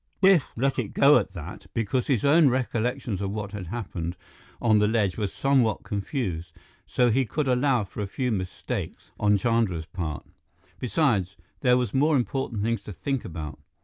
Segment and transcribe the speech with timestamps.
[0.19, 4.17] Biff let it go at that, because his own recollections of what had happened
[4.59, 6.53] on the ledge were somewhat confused,
[6.87, 10.25] so he could allow for a few mistakes on Chandra's part.
[10.79, 13.59] Besides, there were more important things to think about.